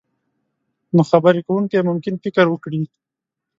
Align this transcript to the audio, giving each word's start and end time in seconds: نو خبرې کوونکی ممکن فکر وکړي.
نو 0.95 1.01
خبرې 1.11 1.41
کوونکی 1.47 1.79
ممکن 1.89 2.13
فکر 2.23 2.45
وکړي. 2.49 2.81